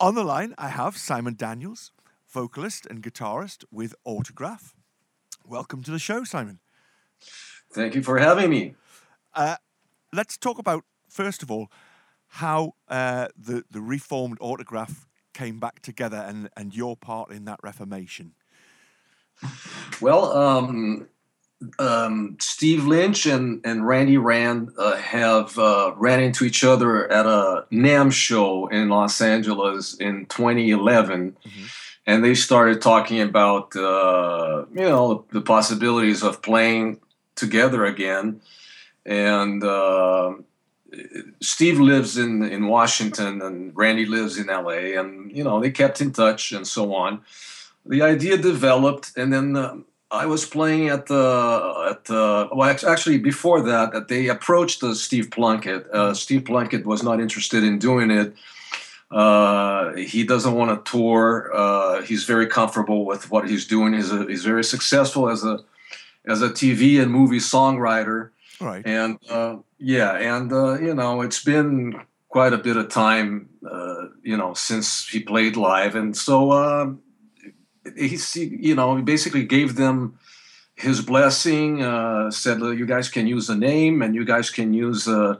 [0.00, 1.90] On the line, I have Simon Daniels,
[2.28, 4.76] vocalist and guitarist with Autograph.
[5.44, 6.60] Welcome to the show, Simon.
[7.72, 8.76] Thank you for having me.
[9.34, 9.56] Uh,
[10.12, 11.68] let's talk about, first of all,
[12.28, 17.58] how uh, the, the reformed Autograph came back together and, and your part in that
[17.64, 18.34] reformation.
[20.00, 21.08] Well, um,
[21.78, 27.26] um, Steve Lynch and, and Randy Rand uh, have uh, ran into each other at
[27.26, 31.32] a NAMM show in Los Angeles in 2011.
[31.32, 31.64] Mm-hmm.
[32.06, 37.00] And they started talking about, uh, you know, the possibilities of playing
[37.34, 38.40] together again.
[39.04, 40.34] And uh,
[41.42, 44.98] Steve lives in, in Washington and Randy lives in LA.
[44.98, 47.20] And, you know, they kept in touch and so on.
[47.84, 49.76] The idea developed, and then uh,
[50.10, 54.94] I was playing at the at the well actually before that that they approached uh,
[54.94, 55.86] Steve Plunkett.
[55.90, 58.34] Uh, Steve Plunkett was not interested in doing it.
[59.10, 61.50] Uh, he doesn't want to tour.
[61.54, 63.92] Uh, he's very comfortable with what he's doing.
[63.94, 65.60] He's a, he's very successful as a
[66.24, 68.30] as a TV and movie songwriter.
[68.60, 68.86] Right.
[68.86, 72.00] And uh, yeah, and uh, you know it's been
[72.30, 73.48] quite a bit of time,
[74.22, 77.02] you know, since he played live, and so um,
[77.96, 80.18] he's you know he basically gave them
[80.74, 81.82] his blessing.
[81.82, 85.36] Uh, said you guys can use the name and you guys can use uh,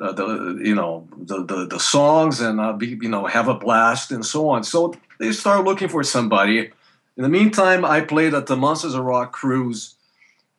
[0.00, 3.54] uh, the you know the the, the songs and uh, be, you know have a
[3.54, 4.64] blast and so on.
[4.64, 6.70] So they started looking for somebody.
[7.16, 9.94] In the meantime, I played at the Monsters of Rock cruise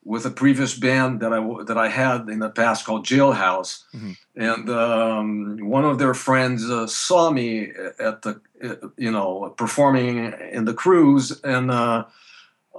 [0.08, 4.14] with a previous band that I that I had in the past called Jailhouse, mm-hmm.
[4.38, 10.34] and um, one of their friends uh, saw me at the uh, you know performing
[10.52, 12.06] in the cruise, and uh,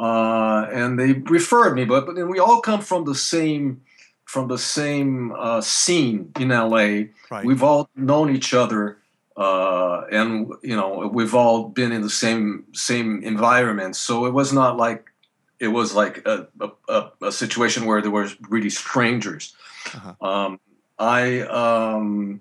[0.00, 1.84] uh, and they referred me.
[1.84, 3.82] But but we all come from the same
[4.24, 7.12] from the same uh, scene in LA.
[7.30, 7.44] Right.
[7.44, 8.98] We've all known each other.
[9.36, 14.52] Uh, and you know we've all been in the same same environment, so it was
[14.52, 15.12] not like
[15.60, 16.48] it was like a,
[16.88, 19.54] a, a situation where there were really strangers.
[19.94, 20.26] Uh-huh.
[20.26, 20.60] Um,
[20.98, 22.40] I um,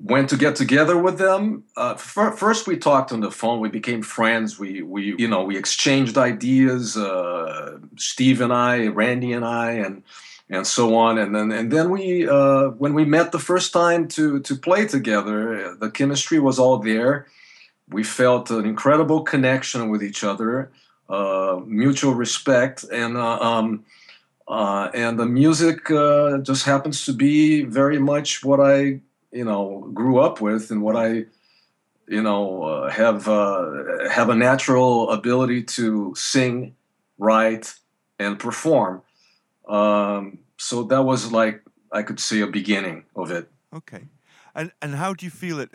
[0.00, 1.64] went to get together with them.
[1.76, 3.60] Uh, first, we talked on the phone.
[3.60, 4.58] We became friends.
[4.58, 6.96] We we you know we exchanged ideas.
[6.96, 10.02] Uh, Steve and I, Randy and I, and
[10.48, 11.18] and so on.
[11.18, 14.86] And then and then we uh, when we met the first time to to play
[14.86, 17.26] together, the chemistry was all there.
[17.88, 20.72] We felt an incredible connection with each other
[21.08, 23.84] uh, mutual respect, and uh, um,
[24.48, 29.00] uh, and the music uh, just happens to be very much what I
[29.32, 31.26] you know grew up with and what I
[32.08, 36.74] you know uh, have uh, have a natural ability to sing,
[37.18, 37.74] write,
[38.18, 39.02] and perform.
[39.68, 41.62] Um, so that was like
[41.92, 43.48] I could see a beginning of it.
[43.74, 44.08] Okay,
[44.54, 45.70] and and how do you feel it?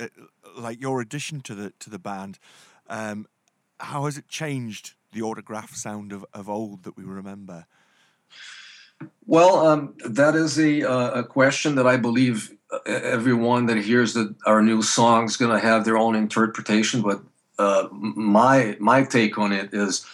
[0.57, 2.39] Like your addition to the to the band,
[2.89, 3.27] um,
[3.79, 7.65] how has it changed the autograph sound of, of old that we remember?
[9.25, 14.17] Well, um, that is a, uh, a question that I believe uh, everyone that hears
[14.45, 17.01] our new song is going to have their own interpretation.
[17.01, 17.21] But
[17.57, 20.05] uh, my my take on it is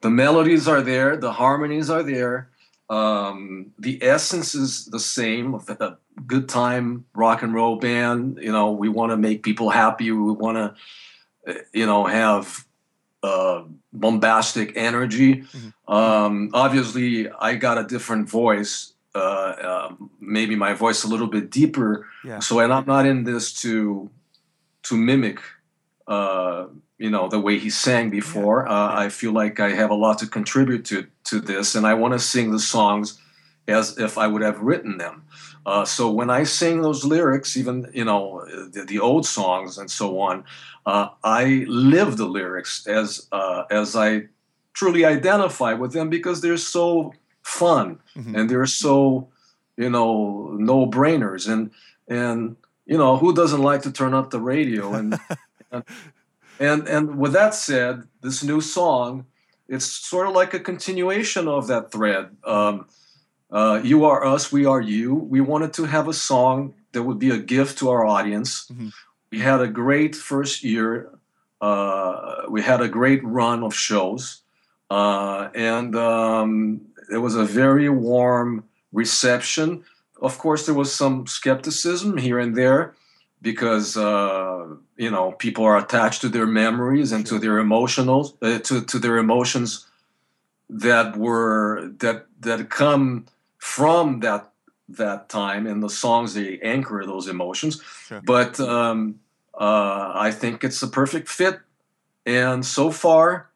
[0.00, 2.50] the melodies are there, the harmonies are there,
[2.90, 8.38] um, the essence is the same of a good time rock and roll band.
[8.40, 10.10] You know, we want to make people happy.
[10.10, 12.66] We want to, uh, you know, have
[13.24, 15.36] uh, bombastic energy.
[15.36, 15.92] Mm-hmm.
[15.92, 18.92] Um, obviously, I got a different voice.
[19.14, 22.06] Uh, uh, maybe my voice a little bit deeper.
[22.24, 22.40] Yeah.
[22.40, 24.10] So, and I'm not in this to
[24.82, 25.38] to mimic,
[26.06, 26.66] uh,
[26.98, 28.66] you know, the way he sang before.
[28.66, 28.74] Yeah.
[28.74, 29.06] Uh, yeah.
[29.06, 32.12] I feel like I have a lot to contribute to to this, and I want
[32.12, 33.18] to sing the songs
[33.66, 35.22] as if I would have written them.
[35.66, 39.90] Uh, so when I sing those lyrics, even you know the, the old songs and
[39.90, 40.44] so on,
[40.86, 44.24] uh, I live the lyrics as uh, as I
[44.72, 48.34] truly identify with them because they're so fun mm-hmm.
[48.34, 49.28] and they're so
[49.76, 51.70] you know no brainers and
[52.08, 52.56] and
[52.86, 55.18] you know who doesn't like to turn up the radio and
[55.70, 55.84] and,
[56.58, 59.26] and and with that said, this new song
[59.68, 62.36] it's sort of like a continuation of that thread.
[62.44, 62.86] Um,
[63.50, 65.14] uh, you are us, we are you.
[65.14, 68.66] We wanted to have a song that would be a gift to our audience.
[68.66, 68.88] Mm-hmm.
[69.30, 71.10] We had a great first year.
[71.60, 74.42] Uh, we had a great run of shows,
[74.90, 76.82] uh, and um,
[77.12, 79.84] it was a very warm reception.
[80.20, 82.94] Of course, there was some skepticism here and there
[83.44, 84.66] because uh,
[84.96, 88.98] you know people are attached to their memories and to their emotional uh, to to
[88.98, 89.86] their emotions
[90.68, 93.26] that were that that come
[93.58, 94.50] from that
[94.96, 98.20] that time and the songs they anchor those emotions sure.
[98.24, 99.20] but um,
[99.54, 101.60] Uh, I think it's a perfect fit.
[102.26, 103.50] And so far,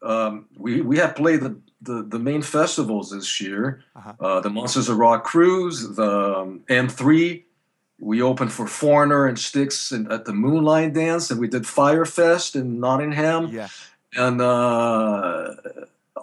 [0.00, 3.84] um, we we have played the, the, the main festivals this year.
[3.94, 4.12] Uh-huh.
[4.18, 7.44] Uh, the Monsters of Rock cruise, the um, M3.
[7.98, 12.54] We opened for Foreigner and Styx in, at the Moonlight Dance, and we did Firefest
[12.54, 13.48] in Nottingham.
[13.52, 13.68] Yeah.
[14.16, 15.54] And uh,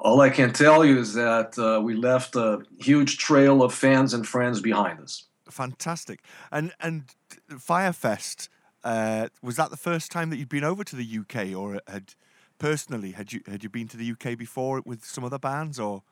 [0.01, 4.13] all I can tell you is that uh, we left a huge trail of fans
[4.13, 5.25] and friends behind us.
[5.49, 6.23] Fantastic.
[6.51, 7.03] And and
[7.49, 8.49] Firefest,
[8.83, 12.15] uh, was that the first time that you'd been over to the UK, or had
[12.57, 16.03] personally had you had you been to the UK before with some other bands, or?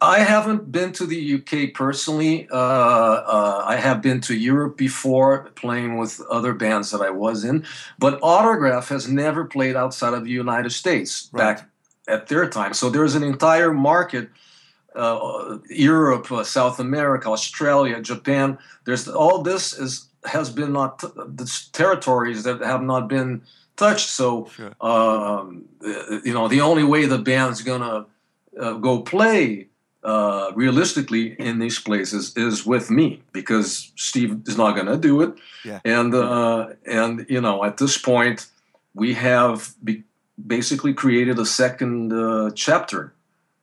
[0.00, 2.48] I haven't been to the UK personally.
[2.50, 7.44] Uh, uh, I have been to Europe before, playing with other bands that I was
[7.44, 7.66] in.
[7.98, 11.56] But Autograph has never played outside of the United States Right.
[11.56, 11.68] back
[12.08, 12.74] at their time.
[12.74, 14.30] So there's an entire market.
[14.94, 18.58] Uh, Europe, uh, South America, Australia, Japan.
[18.84, 23.42] There's all this is has been not the territories that have not been
[23.76, 24.08] touched.
[24.08, 24.72] So Sure.
[24.80, 25.64] um,
[26.24, 28.06] you know the only way the band's gonna
[28.58, 29.68] uh, go play
[30.02, 35.34] uh, realistically in these places is with me because Steve is not gonna do it.
[35.64, 35.80] Yeah.
[35.84, 38.46] And uh, and you know at this point
[38.94, 40.04] we have be-
[40.46, 43.14] basically created a second uh, chapter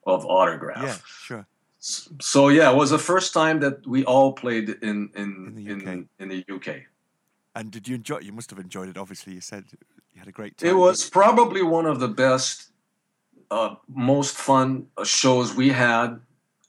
[0.06, 0.84] of autograph.
[0.84, 1.48] Yeah, sure.
[1.80, 5.74] So yeah, it was the first time that we all played in in In the
[5.74, 6.06] UK.
[6.20, 6.82] in, the UK.
[7.54, 8.20] And did you enjoy?
[8.20, 8.98] You must have enjoyed it.
[8.98, 9.66] Obviously, you said
[10.14, 10.70] you had a great time.
[10.70, 12.70] It was probably one of the best,
[13.52, 16.20] uh, most fun uh, shows we had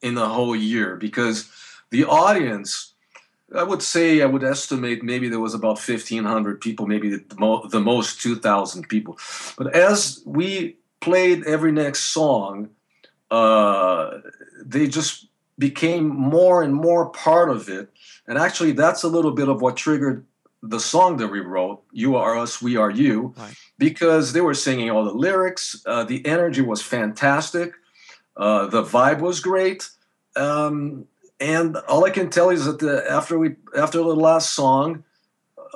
[0.03, 1.51] in the whole year because
[1.91, 2.93] the audience,
[3.55, 7.67] I would say, I would estimate maybe there was about 1,500 people, maybe the, mo-
[7.69, 9.19] the most 2,000 people.
[9.57, 12.71] But as we played every next song,
[13.31, 14.19] uh,
[14.65, 15.29] they just
[15.59, 17.89] became more and more part of it.
[18.27, 20.25] And actually, that's a little bit of what triggered
[20.63, 23.55] the song that we wrote, You Are Us, We Are You, Right.
[23.79, 25.81] because they were singing all the lyrics.
[25.87, 27.73] Uh, the energy was fantastic.
[28.37, 29.89] Uh, the vibe was great.
[30.35, 31.07] Um,
[31.41, 35.05] and all I can tell you is that the, after we after the last song,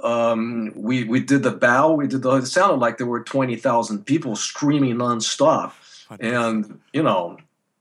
[0.03, 1.93] um, we we did the bow.
[1.93, 2.31] We did the.
[2.37, 5.73] It sounded like there were twenty thousand people screaming nonstop.
[6.19, 7.39] And you know,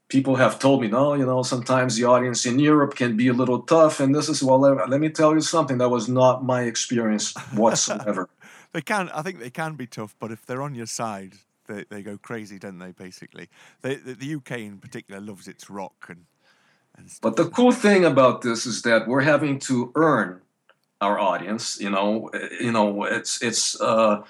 [0.09, 3.33] people have told me, no, you know, sometimes the audience in Europe can be a
[3.33, 3.99] little tough.
[3.99, 5.77] And this is well, let, let me tell you something.
[5.77, 8.29] That was not my experience whatsoever.
[8.71, 9.09] They can.
[9.09, 11.33] I think they can be tough, but if they're on your side,
[11.67, 12.91] they, they go crazy, don't they?
[12.91, 13.49] Basically,
[13.81, 16.25] they, the, the UK in particular loves its rock and.
[17.21, 20.41] But the cool thing about this is that we're having to earn
[21.01, 21.79] our audience.
[21.79, 24.21] You know, Uh, you know, it's it's uh,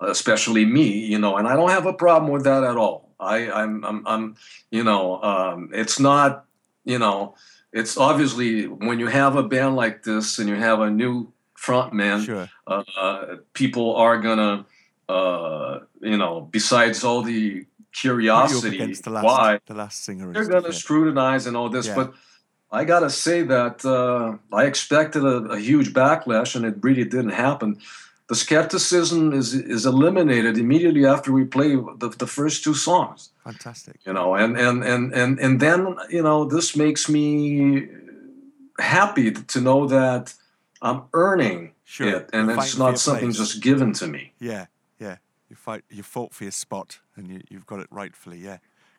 [0.00, 1.06] especially me.
[1.06, 3.10] You know, and I don't have a problem with that at all.
[3.20, 4.36] I I'm I'm, I'm
[4.70, 6.44] you know, um, it's not
[6.84, 7.34] you know,
[7.72, 12.24] it's obviously when you have a band like this and you have a new frontman.
[12.24, 14.64] sure, uh, people are gonna,
[15.08, 19.74] uh, you know, besides all the Put you up curiosity, against the last why the
[19.74, 20.32] last singer.
[20.32, 21.86] they're gonna scrutinize and all this.
[21.86, 21.94] Yeah.
[21.96, 22.14] But
[22.70, 27.30] I gotta say that uh, I expected a, a huge backlash, and it really didn't
[27.30, 27.78] happen.
[28.28, 33.96] The skepticism is is eliminated immediately after we play the, the first two songs Fantastic.
[34.06, 37.88] you know and and and and and then you know this makes me
[38.78, 40.34] happy to know that
[40.82, 42.06] i'm earning Sure.
[42.16, 43.38] it and You're it's fighting for your not something place.
[43.38, 44.66] just given to me yeah.
[45.48, 45.84] You fight.
[45.90, 48.38] You fought for your spot, and you, you've got it rightfully.
[48.38, 48.58] Yeah,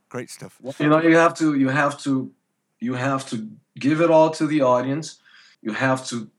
[0.09, 0.59] great stuff.
[0.79, 2.31] you know you have to you have to
[2.79, 3.47] you have to
[3.77, 5.19] give it all to the audience
[5.61, 6.29] you have to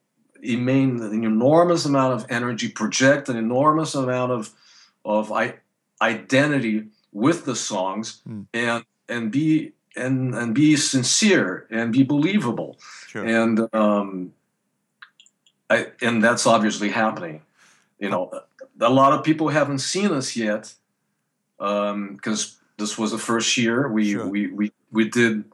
[0.42, 4.50] emain an enormous amount of energy project an enormous amount of
[5.04, 5.54] of I,
[6.00, 8.42] identity with the songs Hmm.
[8.54, 13.24] and and be and and be sincere and be believable Sure.
[13.24, 14.32] and um
[15.68, 17.42] I, and that's obviously happening
[17.98, 18.30] you know
[18.80, 20.74] a lot of people haven't seen us yet
[21.58, 23.88] because this was the first year.
[23.88, 24.26] We, Sure.
[24.26, 25.44] we we we did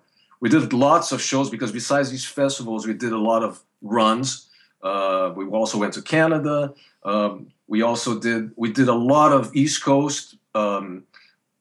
[0.41, 4.49] we did lots of shows because besides these festivals we did a lot of runs.
[4.83, 6.73] Uh, we also went to canada.
[7.03, 11.05] Um, we also did we did a lot of east coast um,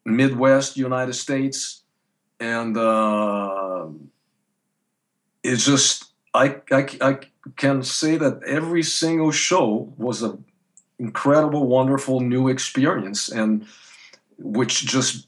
[0.05, 1.81] midwest united states.
[2.39, 3.88] And uh,
[5.43, 7.19] it's just I, I, I
[7.55, 10.38] can say that every single show was a
[10.99, 13.65] incredible wonderful new experience and
[14.37, 15.27] which just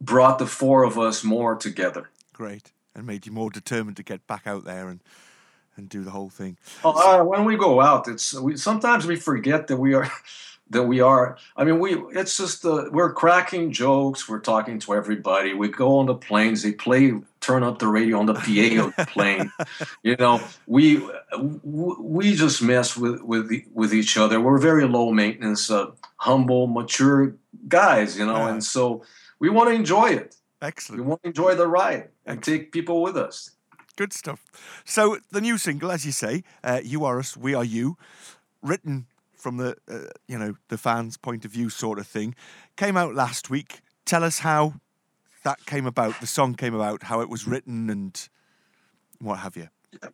[0.00, 4.26] brought the four of us more together Great, and made you more determined to get
[4.26, 5.00] back out there and
[5.76, 6.56] and do the whole thing.
[6.84, 10.10] uh, when we go out it's we sometimes we forget that we are
[10.70, 14.94] that we are i mean we it's just uh, we're cracking jokes we're talking to
[14.94, 17.12] everybody we go on the planes they play
[17.44, 19.52] turn up the radio on the PA of the plane.
[20.02, 21.02] You know, we
[21.62, 24.40] we just mess with with with each other.
[24.40, 27.36] We're very low maintenance, uh, humble, mature
[27.68, 28.18] guys.
[28.18, 28.50] You know, yeah.
[28.50, 29.04] and so
[29.38, 30.36] we want to enjoy it.
[30.62, 31.02] Excellent.
[31.02, 32.44] We want to enjoy the ride and Excellent.
[32.44, 33.50] take people with us.
[33.96, 34.44] Good stuff.
[34.84, 37.96] So the new single, as you say, uh, "You Are Us, We Are You,"
[38.62, 42.34] written from the uh, you know the fans' point of view, sort of thing,
[42.76, 43.80] came out last week.
[44.04, 44.74] Tell us how
[45.44, 46.20] that came about.
[46.20, 48.28] The song came about, how it was written, and
[49.20, 49.68] what have you.
[50.02, 50.10] Yeah.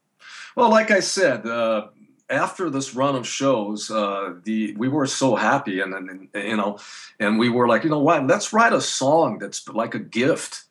[0.54, 1.88] Well, like I said, uh,
[2.28, 6.56] after this run of shows, uh, the we were so happy, and, and, and you
[6.56, 6.78] know,
[7.18, 8.26] and we were like, you know what?
[8.26, 10.64] Let's write a song that's like a gift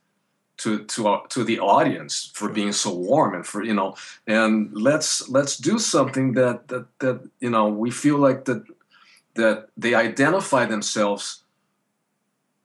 [0.59, 3.95] to to uh, to the audience for being so warm and for you know
[4.27, 8.63] and let's let's do something that that that you know we feel like that
[9.35, 11.43] that they identify themselves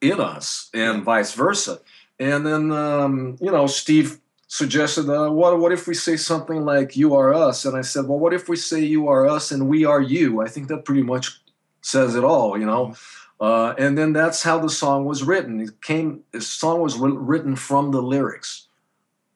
[0.00, 1.80] in us and vice versa
[2.18, 6.96] and then um, you know steve suggested uh, what what if we say something like
[6.96, 9.68] you are us and i said well what if we say you are us and
[9.68, 11.40] we are you i think that pretty much
[11.80, 15.60] says it all you know mm-hmm uh, and then that's how the song was written.
[15.60, 16.22] It came.
[16.30, 18.68] The song was written from the lyrics,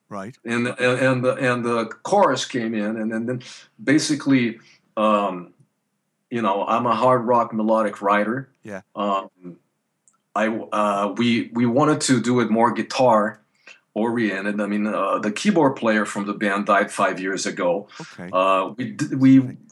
[0.08, 0.36] right?
[0.44, 3.42] And and and the and the chorus came in, and then, then
[3.82, 4.60] basically,
[4.96, 5.52] um,
[6.30, 8.48] you know, I'm a hard rock melodic writer.
[8.62, 8.82] Yeah.
[8.94, 9.30] Um,
[10.42, 13.40] I uh, we we wanted to do it more guitar
[13.94, 14.60] oriented.
[14.60, 17.88] I mean, uh, the keyboard player from the band died five years ago.
[18.00, 18.28] Okay.
[18.32, 18.84] Uh, we
[19.24, 19.30] we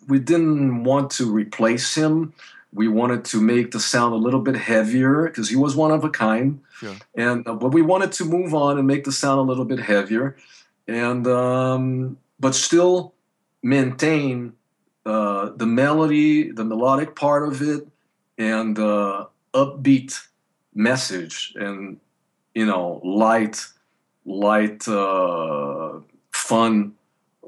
[0.08, 2.32] we didn't want to replace him
[2.76, 6.04] we wanted to make the sound a little bit heavier because he was one of
[6.04, 6.61] a kind.
[6.78, 6.94] Sure.
[7.14, 9.80] And uh, but we wanted to move on and make the sound a little bit
[9.80, 10.37] heavier,
[10.87, 13.14] and um, but still
[13.62, 14.52] maintain
[15.06, 17.88] uh, the melody, the melodic part of it,
[18.37, 20.20] and upbeat
[20.76, 21.99] message, and
[22.54, 23.66] you know, light,
[24.25, 25.99] light, uh,
[26.33, 26.95] fun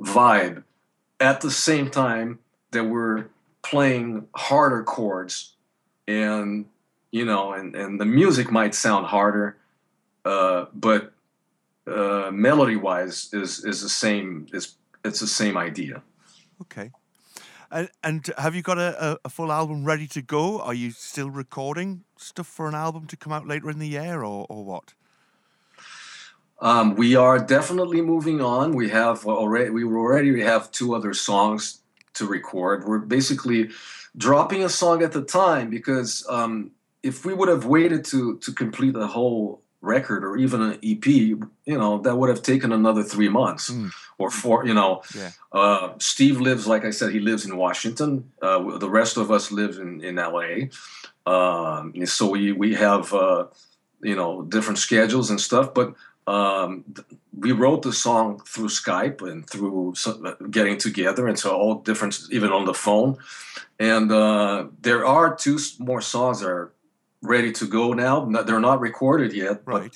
[0.00, 0.64] vibe.
[1.20, 2.40] At the same time
[2.72, 3.26] that we're
[3.62, 5.54] playing harder chords
[6.06, 6.66] and
[7.10, 9.58] you know and, and the music might sound harder
[10.24, 11.12] uh, but
[11.86, 16.02] uh, melody wise is is the same is it's the same idea.
[16.60, 16.90] Okay.
[17.70, 20.60] And, and have you got a, a, full album ready to go?
[20.60, 24.22] Are you still recording stuff for an album to come out later in the year
[24.22, 24.94] or, or what
[26.60, 31.14] um, we are definitely moving on we have already we already we have two other
[31.14, 31.82] songs
[32.18, 32.86] to record.
[32.86, 33.70] We're basically
[34.16, 36.72] dropping a song at the time because um,
[37.02, 41.06] if we would have waited to to complete a whole record or even an EP,
[41.06, 43.90] you know, that would have taken another three months mm.
[44.18, 44.66] or four.
[44.66, 45.30] You know, yeah.
[45.52, 48.32] uh, Steve lives, like I said, he lives in Washington.
[48.42, 50.68] Uh, the rest of us live in in LA.
[51.28, 53.46] Um, so we we have uh,
[54.00, 55.94] you know different schedules and stuff, but
[56.26, 56.84] um,
[57.36, 59.94] we wrote the song through Skype and through
[60.50, 63.16] getting together, and so all different, even on the phone.
[63.78, 66.72] And uh, there are two more songs that are
[67.22, 68.24] ready to go now.
[68.42, 69.92] They're not recorded yet, right?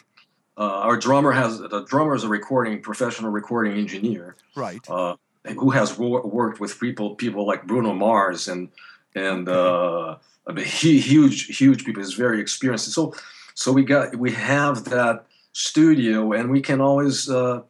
[0.56, 4.80] But, uh, our drummer has the drummer is a recording professional recording engineer, right?
[4.88, 5.16] Uh,
[5.58, 8.68] who has wo- worked with people people like Bruno Mars and
[9.14, 10.16] and uh,
[10.56, 12.02] huge huge people.
[12.02, 12.92] He's very experienced.
[12.92, 13.14] So
[13.54, 17.62] so we got we have that studio and we can always uh,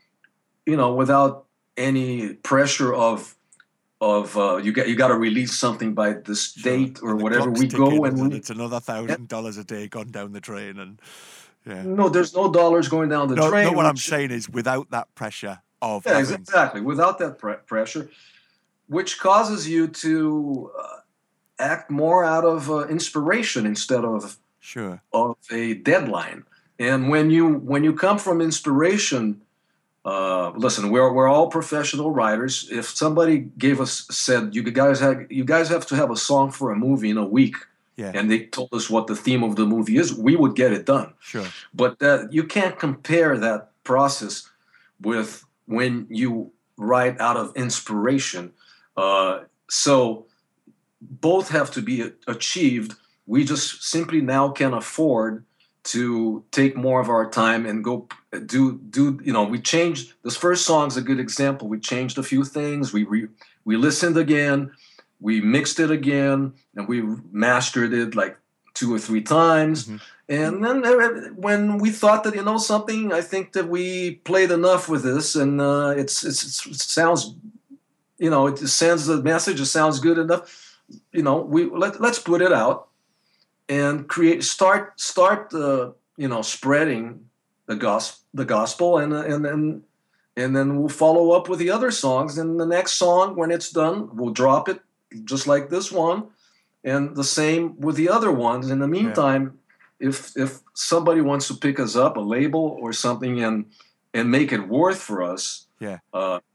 [0.67, 1.47] you know without
[1.77, 3.37] any pressure of
[4.01, 6.73] of uh, you got you got to release something by this sure.
[6.73, 10.33] date or whatever we go and we, it's another thousand dollars a day gone down
[10.33, 11.01] the drain and
[11.67, 14.49] yeah no there's no dollars going down the no, drain no what i'm saying is
[14.49, 18.11] without that pressure of yeah, exactly without that pre- pressure
[18.89, 20.97] which causes you to uh,
[21.63, 26.45] act more out of uh, inspiration instead of sure of a deadline
[26.83, 29.41] and when you when you come from inspiration,
[30.05, 32.69] uh, listen, we're we're all professional writers.
[32.71, 36.51] If somebody gave us said you guys have you guys have to have a song
[36.51, 37.55] for a movie in a week,
[37.97, 38.11] yeah.
[38.15, 40.85] and they told us what the theme of the movie is, we would get it
[40.87, 41.15] done.
[41.21, 41.47] Sure.
[41.73, 44.51] But that you can't compare that process
[45.01, 48.53] with when you write out of inspiration.
[48.97, 49.41] Uh,
[49.71, 50.27] so
[51.11, 52.95] both have to be achieved.
[53.27, 55.45] We just simply now can afford
[55.85, 58.07] to take more of our time and go
[58.47, 62.23] do do you know we changed this first song's a good example we changed a
[62.23, 63.27] few things we re,
[63.65, 64.71] we listened again
[65.21, 68.37] we mixed it again and we mastered it like
[68.75, 69.97] two or three times mm-hmm.
[70.29, 74.53] and then uh, when we thought that you know something i think that we played
[74.53, 77.35] enough with this and uh, it's, it's, it's it sounds
[78.19, 80.72] you know it sends the message it sounds good enough
[81.13, 82.89] you know we let, let's put it out
[83.69, 87.29] and create start start uh, you know spreading
[87.67, 89.83] the gospel, the gospel, and and then
[90.37, 92.39] and then we'll follow up with the other songs.
[92.39, 94.81] And the next song, when it's done, we'll drop it
[95.25, 96.29] just like this one,
[96.85, 98.71] and the same with the other ones.
[98.71, 99.59] In the meantime,
[100.01, 100.09] yeah.
[100.09, 103.67] if if somebody wants to pick us up, a label or something, and
[104.15, 105.99] and make it worth for us, yeah,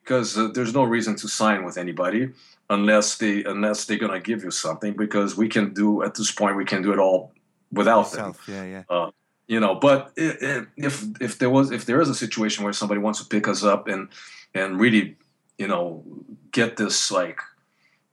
[0.03, 2.29] because uh, uh, there's no reason to sign with anybody
[2.69, 6.55] unless they unless they're gonna give you something because we can do at this point
[6.55, 7.31] we can do it all
[7.71, 8.45] without Yourself.
[8.45, 8.55] them.
[8.55, 8.83] Yeah, yeah.
[8.89, 9.11] Uh,
[9.47, 13.19] you know, but if if there was if there is a situation where somebody wants
[13.21, 14.09] to pick us up and
[14.53, 15.15] and really,
[15.57, 16.03] you know,
[16.51, 17.39] get this like,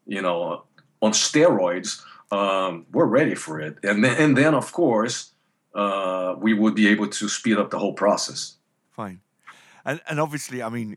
[0.07, 0.65] you know,
[1.03, 3.79] on steroids, um, we're ready for it.
[3.83, 5.33] And then and then of course,
[5.75, 8.57] uh, we would be able to speed up the whole process.
[8.93, 9.21] Fine,
[9.85, 10.97] and and obviously, I mean,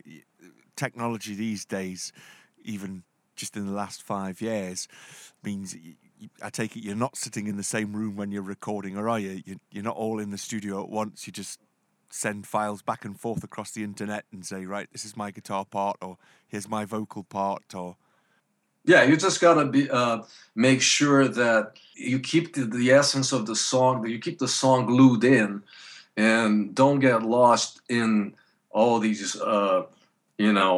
[0.76, 2.14] technology these days,
[2.64, 3.04] even
[3.36, 4.88] just in the last five years
[5.44, 5.76] means
[6.42, 9.20] I take it you're not sitting in the same room when you're recording, or are
[9.20, 9.60] you?
[9.72, 11.28] You're not all in the studio at once.
[11.28, 11.60] You just
[12.10, 15.66] send files back and forth across the internet and say, right, this is my guitar
[15.66, 16.18] part, or
[16.48, 17.98] here's my vocal part, or.
[18.86, 20.24] Yeah, you just gotta be uh,
[20.56, 24.48] make sure that you keep the, the essence of the song, that you keep the
[24.48, 25.62] song glued in,
[26.16, 28.34] and don't get lost in
[28.78, 29.84] all these uh,
[30.38, 30.74] you know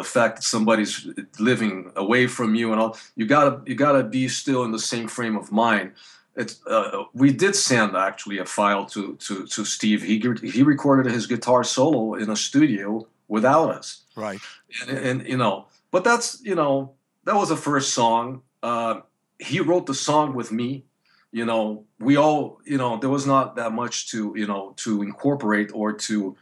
[0.00, 0.94] the fact that somebody's
[1.38, 5.08] living away from you and all you gotta you gotta be still in the same
[5.08, 5.92] frame of mind.
[6.36, 10.02] It's uh, we did send actually a file to to to steve.
[10.02, 10.16] He
[10.56, 14.02] he recorded his guitar solo in a studio without us.
[14.16, 14.40] Right.
[14.88, 16.94] And, and you know but that's you know
[17.24, 18.42] that was the first song.
[18.64, 18.94] Uh,
[19.38, 20.84] he wrote the song with me.
[21.30, 25.02] You know we all you know there was not that much to you know to
[25.02, 26.36] incorporate or to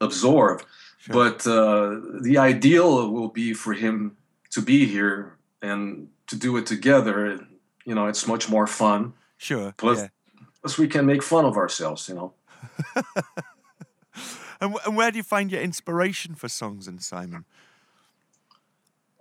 [0.00, 0.62] absorb
[1.00, 1.14] Sure.
[1.14, 4.18] But uh, the ideal will be for him
[4.50, 7.40] to be here and to do it together.
[7.86, 9.14] You know, it's much more fun.
[9.38, 9.72] Sure.
[9.78, 10.08] Plus, yeah.
[10.60, 12.06] plus we can make fun of ourselves.
[12.06, 12.32] You know.
[14.60, 17.46] and, and where do you find your inspiration for songs and Simon?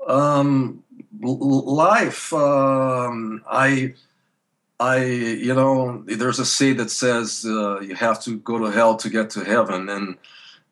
[0.06, 0.84] Um,
[1.22, 2.34] life.
[2.34, 3.94] Um, I.
[4.82, 8.96] I, you know, there's a say that says uh, you have to go to hell
[8.96, 10.18] to get to heaven, and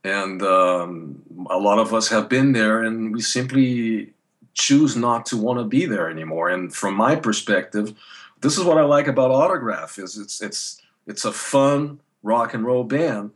[0.07, 4.13] and um, a lot of us have been there and we simply
[4.53, 6.49] choose not to want to be there anymore.
[6.49, 7.93] And from my perspective
[8.41, 12.65] this is what i like about autograph is it's it's it's a fun rock and
[12.65, 13.31] roll band.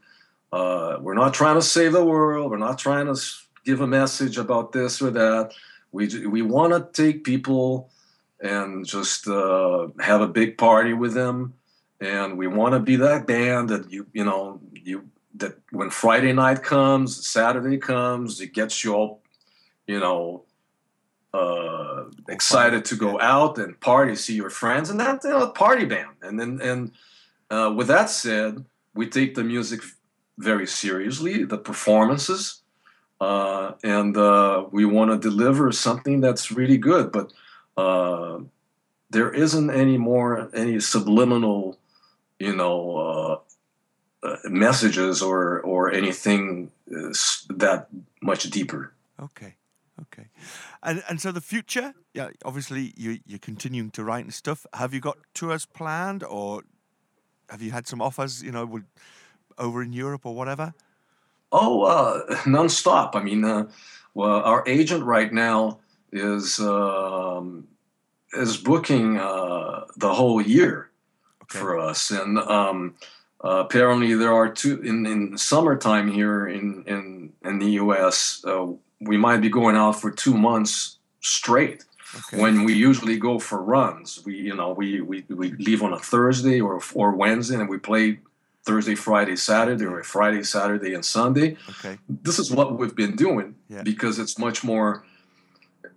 [0.52, 2.52] Uh, we're not trying to save the world.
[2.52, 3.20] We're not trying to
[3.64, 5.54] give a message about this or that.
[5.92, 7.90] We we want to take people
[8.42, 11.54] and just uh, have a big party with them.
[12.02, 16.34] And we want to be that band that you you know you that when Friday
[16.34, 19.22] night comes, Saturday comes, it gets you all,
[19.88, 20.44] you know,
[21.34, 25.86] uh, excited to go out and party, see your friends, and that you know, party
[25.86, 26.10] band.
[26.22, 26.92] And then, and
[27.50, 29.82] uh, with that said, we take the music
[30.38, 32.62] very seriously, the performances,
[33.22, 37.12] uh, and uh, we want to deliver something that's really good.
[37.12, 37.32] But
[37.78, 38.40] uh,
[39.10, 41.78] there isn't any more any subliminal,
[42.40, 43.42] you know,
[44.24, 47.14] uh, messages or or anything uh,
[47.50, 47.88] that
[48.22, 48.94] much deeper.
[49.20, 49.56] Okay,
[50.02, 50.30] okay,
[50.84, 54.66] and and so the future, yeah, obviously you you're continuing to write and stuff.
[54.74, 56.64] Have you got tours planned, or
[57.50, 58.44] have you had some offers?
[58.44, 58.82] You know,
[59.58, 60.74] over in Europe or whatever.
[61.52, 63.16] Oh, uh, nonstop.
[63.16, 63.70] I mean, uh,
[64.14, 65.80] well, our agent right now
[66.12, 67.68] is um,
[68.34, 70.90] is booking uh, the whole year
[71.44, 71.60] okay.
[71.60, 72.96] for us, and um,
[73.44, 78.44] uh, apparently, there are two in, in summertime here in in in the U.S.
[78.46, 78.68] Uh,
[79.00, 81.86] we might be going out for two months straight.
[82.14, 82.42] Okay.
[82.42, 86.00] When we usually go for runs, we you know we, we we leave on a
[86.00, 88.20] Thursday or or Wednesday and we play
[88.64, 91.58] Thursday, Friday, Saturday, or Friday, Saturday, and Sunday.
[91.70, 91.98] Okay.
[92.08, 93.82] This is what we've been doing yeah.
[93.82, 95.04] because it's much more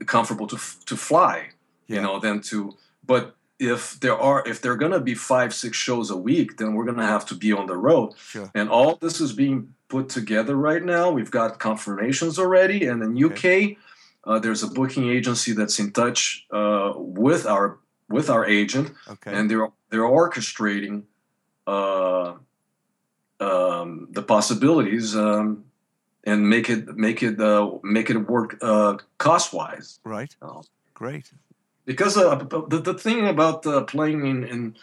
[0.06, 1.50] comfortable to to fly,
[1.88, 1.96] yeah.
[1.96, 2.74] you know, than to.
[3.06, 6.56] But if there are if there are going to be five six shows a week
[6.56, 8.12] then we're going to have to be on the road.
[8.16, 8.50] Sure.
[8.54, 11.10] and all this is being put together right now.
[11.10, 12.86] We've got confirmations already.
[12.86, 13.76] And in uk
[14.24, 18.92] uh, there's a booking agency that's in touch uh, with our with our agent.
[19.08, 19.32] Okay.
[19.32, 21.04] and they're they're orchestrating
[21.66, 22.34] uh,
[23.40, 25.64] um, the possibilities um,
[26.24, 30.34] and make it make it uh, make it work uh, cost wise right
[30.94, 31.30] great
[31.84, 32.36] because uh,
[32.68, 34.76] the, the thing about uh, playing in in,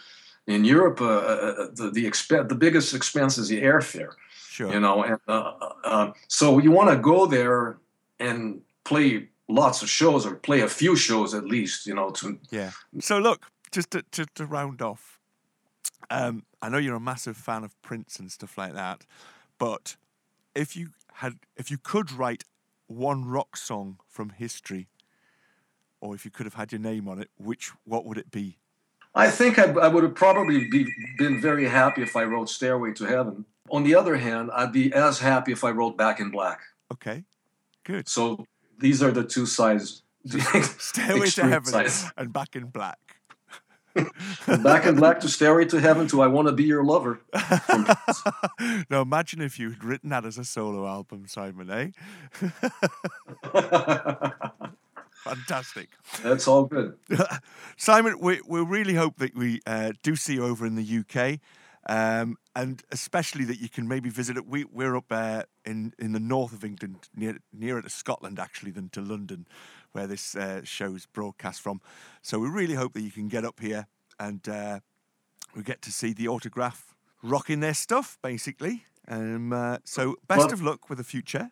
[0.46, 4.12] in Europe, uh, uh, uh the the, exp- the biggest expense is the airfare.
[4.48, 4.72] Sure.
[4.72, 7.78] You know, and uh, so you want to go there
[8.20, 11.86] and play lots of shows or play a few shows at least.
[11.86, 12.70] You know, to yeah.
[13.00, 15.18] So look, just to to, to round off,
[16.10, 19.04] um, I know you're a massive fan of Prince and stuff like that,
[19.58, 19.96] But
[20.54, 22.44] if you had, if you could write
[22.86, 24.88] one rock song from history,
[26.02, 28.58] or if you could have had your name on it, which what would it be?
[29.14, 32.92] I think I, I would have probably be, been very happy if I wrote Stairway
[32.94, 33.44] to Heaven.
[33.70, 36.60] On the other hand, I'd be as happy if I wrote Back in Black.
[36.92, 37.24] Okay,
[37.84, 38.08] good.
[38.08, 38.44] So
[38.78, 40.02] these are the two sides.
[40.26, 42.10] Stairway to Heaven sides.
[42.16, 42.98] and Back in Black.
[44.46, 47.20] Back in Black to Stairway to Heaven to I Want to Be Your Lover.
[48.90, 51.90] now imagine if you had written that as a solo album, Simon, eh?
[55.24, 55.90] Fantastic.
[56.22, 56.96] That's all good.
[57.76, 61.38] Simon, we, we really hope that we uh, do see you over in the UK.
[61.88, 64.46] Um, and especially that you can maybe visit it.
[64.46, 68.70] We, we're up uh, in, in the north of England, near, nearer to Scotland actually
[68.70, 69.46] than to London,
[69.92, 71.80] where this uh, show's broadcast from.
[72.20, 73.86] So we really hope that you can get up here
[74.20, 74.80] and uh,
[75.56, 78.84] we get to see the autograph rocking their stuff, basically.
[79.08, 81.50] Um, uh, so best Well- of luck with the future.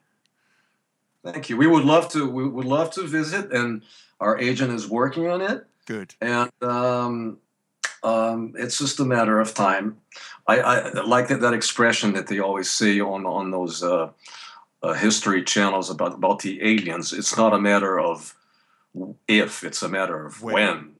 [1.24, 1.56] Thank you.
[1.56, 2.28] We would love to.
[2.28, 3.82] We would love to visit, and
[4.20, 5.66] our agent is working on it.
[5.86, 6.14] Good.
[6.20, 7.38] and um,
[8.04, 9.96] um, it's just a matter of time.
[10.46, 14.10] I, I like that, that expression that they always say on on those uh,
[14.82, 17.12] uh, history channels about about the aliens.
[17.12, 18.34] It's not a matter of
[19.28, 20.54] if; it's a matter of When.
[20.54, 20.96] when.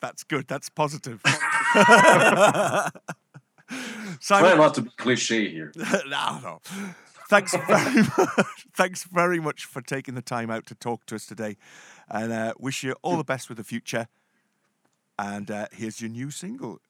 [0.00, 0.46] That's good.
[0.48, 1.20] That's positive.
[4.20, 5.72] Try Simon, not to be cliche here.
[6.06, 6.60] no, no.
[7.28, 8.66] Thanks very much.
[8.74, 11.56] Thanks very much for taking the time out to talk to us today,
[12.08, 14.08] and uh, wish you all the best with the future.
[15.18, 16.80] And uh, here's your new single.